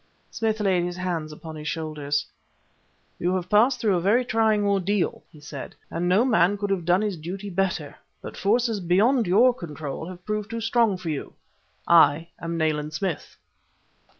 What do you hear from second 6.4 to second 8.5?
could have done his duty better; but